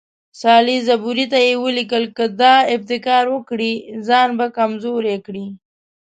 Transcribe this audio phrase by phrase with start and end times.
[0.41, 3.73] سالیزبوري ته یې ولیکل چې که دا ابتکار وکړي
[4.07, 5.45] ځان به کمزوری کړي.